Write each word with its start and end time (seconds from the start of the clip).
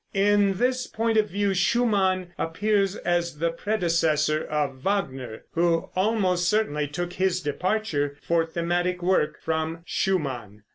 In 0.15 0.57
this 0.57 0.87
point 0.87 1.15
of 1.19 1.29
view 1.29 1.53
Schumann 1.53 2.33
appears 2.39 2.95
as 2.95 3.37
the 3.37 3.51
predecessor 3.51 4.43
of 4.43 4.77
Wagner, 4.77 5.43
who 5.51 5.91
almost 5.95 6.49
certainly 6.49 6.87
took 6.87 7.13
his 7.13 7.39
departure 7.39 8.17
for 8.23 8.43
thematic 8.43 9.03
work 9.03 9.39
from 9.43 9.83
Schumann. 9.85 10.63